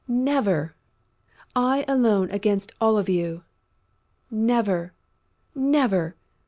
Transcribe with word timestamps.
Never!... 0.07 0.73
I 1.55 1.85
alone 1.87 2.31
against 2.31 2.71
all 2.81 2.97
of 2.97 3.07
you!... 3.07 3.43
Never! 4.31 4.93
Never!... 5.53 6.15